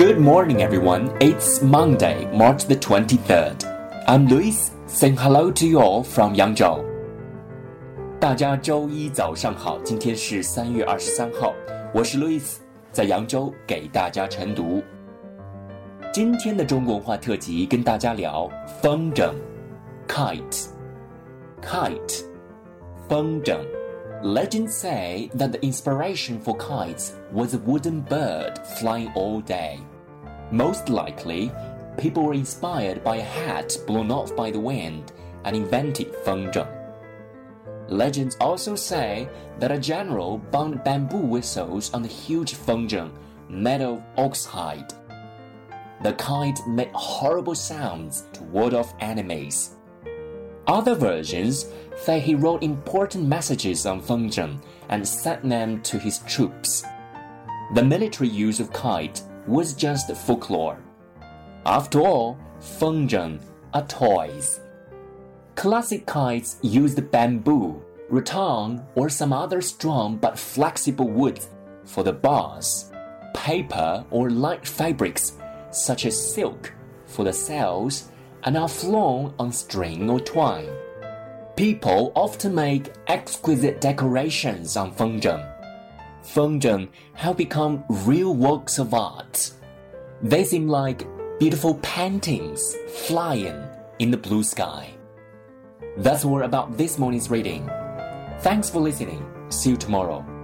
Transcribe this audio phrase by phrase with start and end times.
[0.00, 1.10] Good morning, everyone.
[1.20, 3.66] It's Monday, March the 23rd.
[4.08, 6.82] I'm Lewis, saying hello to you all from Yangzhou.
[8.18, 11.52] 大家周一早上好，今天是三月二十三号，
[11.92, 12.54] 我是 Lewis，
[12.90, 14.82] 在扬州给大家晨读。
[16.14, 18.48] 今天的中国文化特辑跟大家聊
[18.80, 19.34] 风筝
[20.08, 22.24] ，kite，kite，
[23.06, 23.58] 风筝。
[24.22, 29.80] Legends say that the inspiration for kites was a wooden bird flying all day.
[30.50, 31.50] Most likely,
[31.96, 35.12] people were inspired by a hat blown off by the wind
[35.44, 36.68] and invented fengzheng.
[37.88, 39.26] Legends also say
[39.58, 43.10] that a general bound bamboo whistles on the huge fengzheng
[43.48, 44.92] made of ox hide.
[46.02, 49.76] The kite made horrible sounds to ward off enemies.
[50.66, 56.84] Other versions say he wrote important messages on fengzheng and sent them to his troops.
[57.74, 60.78] The military use of kite was just folklore.
[61.66, 63.40] After all, fengzheng
[63.74, 64.60] are toys.
[65.54, 71.40] Classic kites used bamboo, rattan, or some other strong but flexible wood
[71.84, 72.90] for the bars,
[73.34, 75.34] paper or light fabrics
[75.70, 76.72] such as silk
[77.06, 78.10] for the sails,
[78.44, 80.68] and are flown on string or twine.
[81.56, 85.46] People often make exquisite decorations on fengzheng.
[86.22, 89.50] Fengzheng have become real works of art.
[90.22, 91.06] They seem like
[91.38, 93.62] beautiful paintings flying
[93.98, 94.90] in the blue sky.
[95.96, 97.68] That's all about this morning's reading.
[98.40, 99.26] Thanks for listening.
[99.50, 100.39] See you tomorrow.